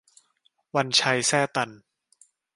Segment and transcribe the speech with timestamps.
[0.75, 1.69] วันชัย แซ่ตัน